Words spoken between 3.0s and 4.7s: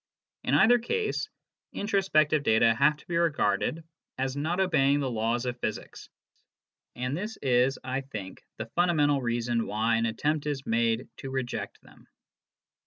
be regarded as not